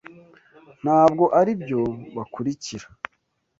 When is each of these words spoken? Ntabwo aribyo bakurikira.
Ntabwo 0.83 1.23
aribyo 1.39 1.81
bakurikira. 2.15 2.85